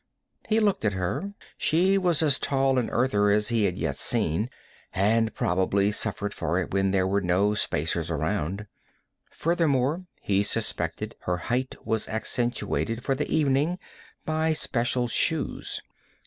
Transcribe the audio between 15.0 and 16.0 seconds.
shoes.